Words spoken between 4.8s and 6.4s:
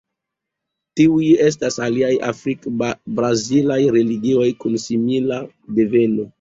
simila deveno.